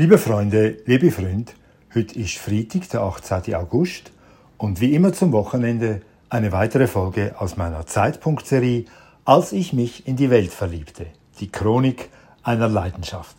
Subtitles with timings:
[0.00, 1.56] Liebe Freunde, liebe Freund,
[1.92, 3.52] heute ist Freitag, der 18.
[3.56, 4.12] August
[4.56, 8.84] und wie immer zum Wochenende eine weitere Folge aus meiner Zeitpunktserie
[9.24, 11.06] Als ich mich in die Welt verliebte,
[11.40, 12.10] die Chronik
[12.44, 13.34] einer Leidenschaft.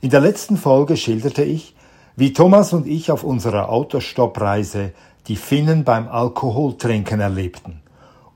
[0.00, 1.74] In der letzten Folge schilderte ich,
[2.14, 4.92] wie Thomas und ich auf unserer Autostoppreise
[5.26, 7.82] die Finnen beim Alkoholtrinken erlebten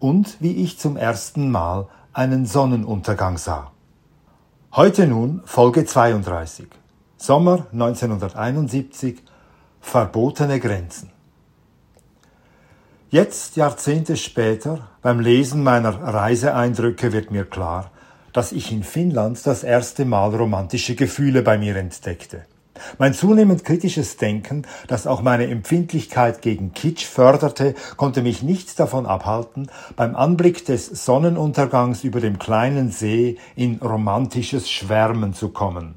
[0.00, 3.70] und wie ich zum ersten Mal einen Sonnenuntergang sah.
[4.72, 6.66] Heute nun Folge 32.
[7.26, 9.22] Sommer 1971
[9.80, 11.08] Verbotene Grenzen.
[13.08, 17.92] Jetzt, Jahrzehnte später, beim Lesen meiner Reiseeindrücke wird mir klar,
[18.34, 22.44] dass ich in Finnland das erste Mal romantische Gefühle bei mir entdeckte.
[22.98, 29.06] Mein zunehmend kritisches Denken, das auch meine Empfindlichkeit gegen Kitsch förderte, konnte mich nicht davon
[29.06, 35.94] abhalten, beim Anblick des Sonnenuntergangs über dem kleinen See in romantisches Schwärmen zu kommen.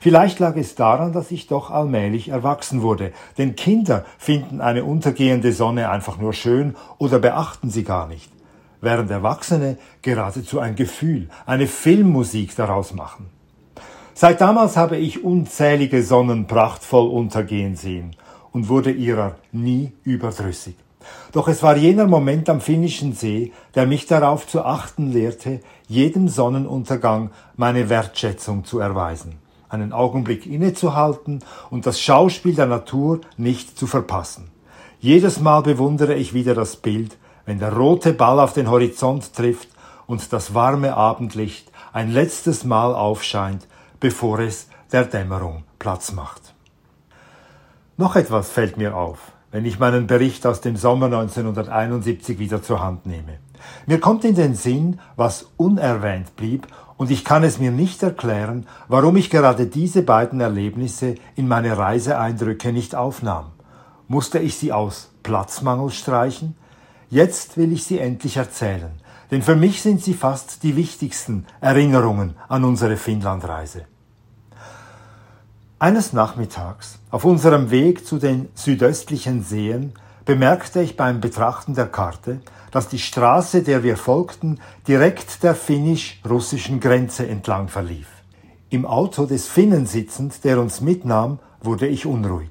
[0.00, 5.52] Vielleicht lag es daran, dass ich doch allmählich erwachsen wurde, denn Kinder finden eine untergehende
[5.52, 8.30] Sonne einfach nur schön oder beachten sie gar nicht,
[8.80, 13.26] während Erwachsene geradezu ein Gefühl, eine Filmmusik daraus machen.
[14.14, 18.16] Seit damals habe ich unzählige Sonnen prachtvoll untergehen sehen
[18.52, 20.74] und wurde ihrer nie überdrüssig.
[21.32, 26.28] Doch es war jener Moment am finnischen See, der mich darauf zu achten lehrte, jedem
[26.28, 29.36] Sonnenuntergang meine Wertschätzung zu erweisen,
[29.70, 31.40] einen Augenblick innezuhalten
[31.70, 34.50] und das Schauspiel der Natur nicht zu verpassen.
[34.98, 39.68] Jedes Mal bewundere ich wieder das Bild, wenn der rote Ball auf den Horizont trifft
[40.06, 43.66] und das warme Abendlicht ein letztes Mal aufscheint
[44.00, 46.54] bevor es der Dämmerung Platz macht.
[47.96, 52.82] Noch etwas fällt mir auf, wenn ich meinen Bericht aus dem Sommer 1971 wieder zur
[52.82, 53.38] Hand nehme.
[53.86, 56.66] Mir kommt in den Sinn, was unerwähnt blieb,
[57.00, 61.78] und ich kann es mir nicht erklären, warum ich gerade diese beiden Erlebnisse in meine
[61.78, 63.52] Reiseeindrücke nicht aufnahm.
[64.06, 66.56] Musste ich sie aus Platzmangel streichen?
[67.08, 68.90] Jetzt will ich sie endlich erzählen,
[69.30, 73.86] denn für mich sind sie fast die wichtigsten Erinnerungen an unsere Finnlandreise.
[75.78, 79.94] Eines Nachmittags, auf unserem Weg zu den südöstlichen Seen,
[80.24, 86.80] bemerkte ich beim Betrachten der Karte, dass die Straße, der wir folgten, direkt der finnisch-russischen
[86.80, 88.08] Grenze entlang verlief.
[88.68, 92.50] Im Auto des Finnen sitzend, der uns mitnahm, wurde ich unruhig.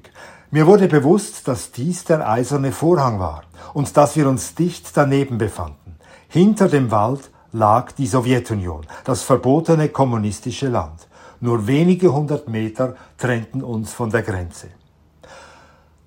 [0.50, 5.38] Mir wurde bewusst, dass dies der eiserne Vorhang war und dass wir uns dicht daneben
[5.38, 5.96] befanden.
[6.28, 11.08] Hinter dem Wald lag die Sowjetunion, das verbotene kommunistische Land.
[11.40, 14.68] Nur wenige hundert Meter trennten uns von der Grenze.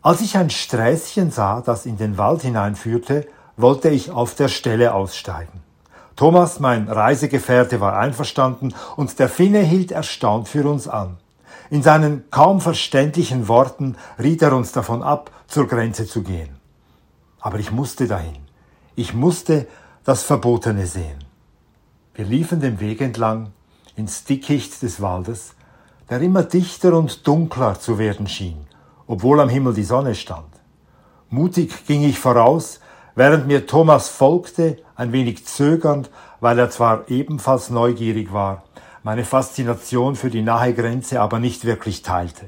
[0.04, 3.26] Als ich ein Sträßchen sah, das in den Wald hineinführte,
[3.56, 5.64] wollte ich auf der Stelle aussteigen.
[6.18, 11.16] Thomas, mein Reisegefährte, war einverstanden und der Finne hielt erstaunt für uns an.
[11.70, 16.58] In seinen kaum verständlichen Worten riet er uns davon ab, zur Grenze zu gehen.
[17.40, 18.44] Aber ich musste dahin.
[18.96, 19.68] Ich musste
[20.04, 21.24] das Verbotene sehen.
[22.14, 23.54] Wir liefen den Weg entlang
[23.96, 25.56] ins Dickicht des Waldes,
[26.10, 28.68] der immer dichter und dunkler zu werden schien,
[29.08, 30.54] obwohl am Himmel die Sonne stand.
[31.30, 32.80] Mutig ging ich voraus,
[33.16, 36.10] während mir Thomas folgte, ein wenig zögernd,
[36.40, 38.64] weil er zwar ebenfalls neugierig war,
[39.04, 42.46] meine Faszination für die nahe Grenze aber nicht wirklich teilte.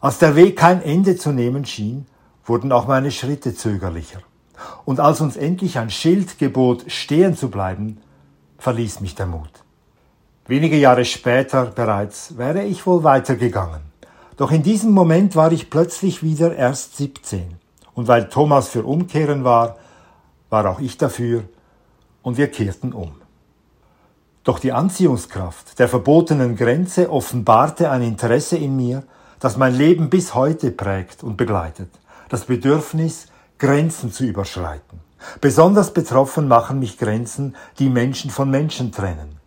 [0.00, 2.06] Als der Weg kein Ende zu nehmen schien,
[2.44, 4.20] wurden auch meine Schritte zögerlicher.
[4.84, 7.98] Und als uns endlich ein Schild gebot, stehen zu bleiben,
[8.58, 9.50] verließ mich der Mut.
[10.46, 13.93] Wenige Jahre später bereits wäre ich wohl weitergegangen.
[14.36, 17.56] Doch in diesem Moment war ich plötzlich wieder erst 17.
[17.94, 19.76] Und weil Thomas für Umkehren war,
[20.50, 21.44] war auch ich dafür
[22.22, 23.12] und wir kehrten um.
[24.42, 29.04] Doch die Anziehungskraft der verbotenen Grenze offenbarte ein Interesse in mir,
[29.38, 31.90] das mein Leben bis heute prägt und begleitet.
[32.28, 33.26] Das Bedürfnis,
[33.58, 35.00] Grenzen zu überschreiten.
[35.40, 39.43] Besonders betroffen machen mich Grenzen, die Menschen von Menschen trennen.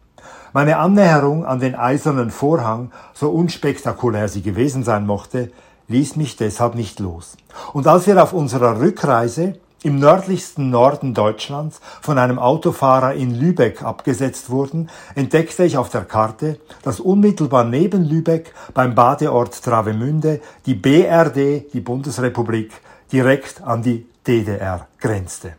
[0.53, 5.51] Meine Annäherung an den eisernen Vorhang, so unspektakulär sie gewesen sein mochte,
[5.87, 7.37] ließ mich deshalb nicht los.
[7.73, 13.83] Und als wir auf unserer Rückreise im nördlichsten Norden Deutschlands von einem Autofahrer in Lübeck
[13.83, 20.73] abgesetzt wurden, entdeckte ich auf der Karte, dass unmittelbar neben Lübeck beim Badeort Travemünde die
[20.73, 22.71] BRD, die Bundesrepublik,
[23.11, 25.53] direkt an die DDR grenzte.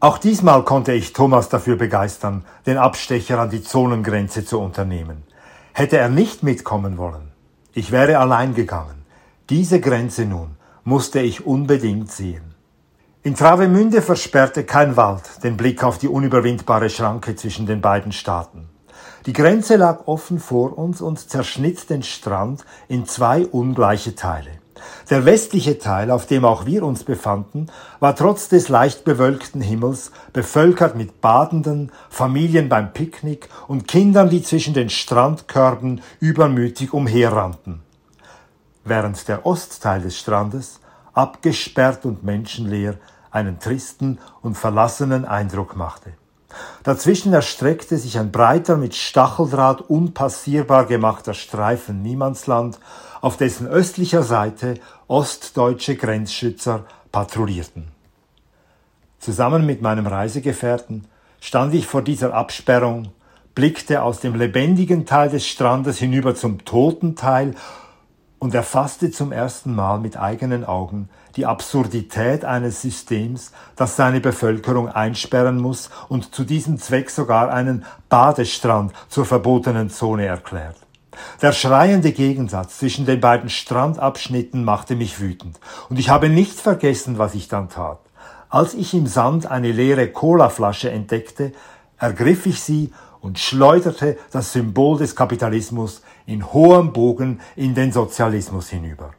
[0.00, 5.24] Auch diesmal konnte ich Thomas dafür begeistern, den Abstecher an die Zonengrenze zu unternehmen.
[5.72, 7.32] Hätte er nicht mitkommen wollen,
[7.74, 9.04] ich wäre allein gegangen.
[9.50, 12.54] Diese Grenze nun musste ich unbedingt sehen.
[13.24, 18.68] In Travemünde versperrte kein Wald den Blick auf die unüberwindbare Schranke zwischen den beiden Staaten.
[19.26, 24.50] Die Grenze lag offen vor uns und zerschnitt den Strand in zwei ungleiche Teile.
[25.10, 27.66] Der westliche Teil, auf dem auch wir uns befanden,
[28.00, 34.42] war trotz des leicht bewölkten Himmels bevölkert mit Badenden, Familien beim Picknick und Kindern, die
[34.42, 37.80] zwischen den Strandkörben übermütig umherrannten.
[38.84, 40.80] Während der Ostteil des Strandes,
[41.12, 42.94] abgesperrt und menschenleer,
[43.30, 46.12] einen tristen und verlassenen Eindruck machte.
[46.82, 52.78] Dazwischen erstreckte sich ein breiter, mit Stacheldraht unpassierbar gemachter Streifen Niemandsland,
[53.20, 54.74] auf dessen östlicher Seite
[55.06, 57.88] ostdeutsche Grenzschützer patrouillierten.
[59.18, 61.06] Zusammen mit meinem Reisegefährten
[61.40, 63.12] stand ich vor dieser Absperrung,
[63.54, 67.54] blickte aus dem lebendigen Teil des Strandes hinüber zum toten Teil
[68.38, 74.88] und erfasste zum ersten Mal mit eigenen Augen die Absurdität eines Systems, das seine Bevölkerung
[74.88, 80.76] einsperren muss und zu diesem Zweck sogar einen Badestrand zur verbotenen Zone erklärt.
[81.42, 85.58] Der schreiende Gegensatz zwischen den beiden Strandabschnitten machte mich wütend,
[85.88, 87.98] und ich habe nicht vergessen, was ich dann tat.
[88.48, 91.52] Als ich im Sand eine leere Colaflasche entdeckte,
[91.98, 98.68] ergriff ich sie und schleuderte das Symbol des Kapitalismus in hohem Bogen in den Sozialismus
[98.68, 99.12] hinüber.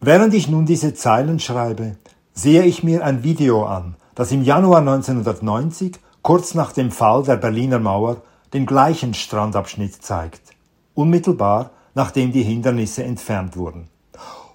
[0.00, 1.96] Während ich nun diese Zeilen schreibe,
[2.32, 7.36] sehe ich mir ein Video an, das im Januar 1990, kurz nach dem Fall der
[7.36, 8.22] Berliner Mauer,
[8.52, 10.42] den gleichen Strandabschnitt zeigt,
[10.94, 13.88] unmittelbar nachdem die Hindernisse entfernt wurden.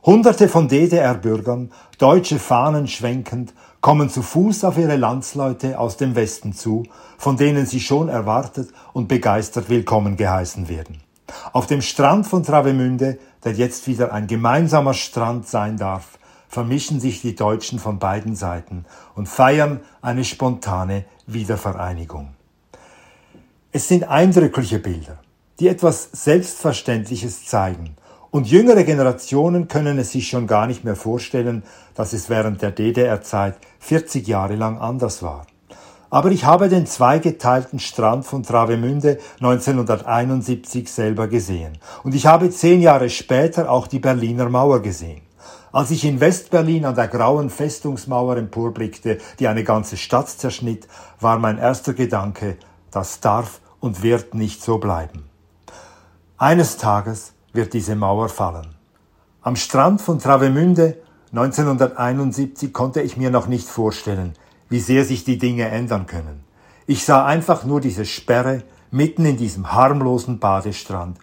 [0.05, 6.53] Hunderte von DDR-Bürgern, deutsche Fahnen schwenkend, kommen zu Fuß auf ihre Landsleute aus dem Westen
[6.53, 6.83] zu,
[7.17, 11.01] von denen sie schon erwartet und begeistert willkommen geheißen werden.
[11.53, 16.19] Auf dem Strand von Travemünde, der jetzt wieder ein gemeinsamer Strand sein darf,
[16.49, 18.85] vermischen sich die Deutschen von beiden Seiten
[19.15, 22.35] und feiern eine spontane Wiedervereinigung.
[23.71, 25.17] Es sind eindrückliche Bilder,
[25.59, 27.95] die etwas Selbstverständliches zeigen,
[28.35, 32.71] und jüngere Generationen können es sich schon gar nicht mehr vorstellen, dass es während der
[32.71, 35.47] DDR-Zeit 40 Jahre lang anders war.
[36.09, 41.77] Aber ich habe den zweigeteilten Strand von Travemünde 1971 selber gesehen.
[42.03, 45.21] Und ich habe zehn Jahre später auch die Berliner Mauer gesehen.
[45.71, 50.89] Als ich in Westberlin an der grauen Festungsmauer emporblickte, die eine ganze Stadt zerschnitt,
[51.21, 52.57] war mein erster Gedanke,
[52.91, 55.23] das darf und wird nicht so bleiben.
[56.37, 58.75] Eines Tages wird diese Mauer fallen.
[59.41, 60.97] Am Strand von Travemünde
[61.31, 64.33] 1971 konnte ich mir noch nicht vorstellen,
[64.69, 66.43] wie sehr sich die Dinge ändern können.
[66.87, 71.17] Ich sah einfach nur diese Sperre mitten in diesem harmlosen Badestrand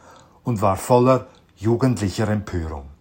[0.45, 1.27] und war voller
[1.57, 2.92] jugendlicher Empörung.